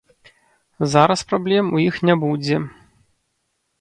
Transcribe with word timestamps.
Зараз 0.93 1.21
праблем 1.33 1.65
у 1.77 1.85
іх 1.89 1.95
не 2.11 2.15
будзе. 2.25 2.57